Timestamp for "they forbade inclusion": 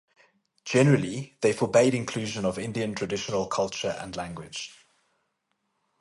1.41-2.43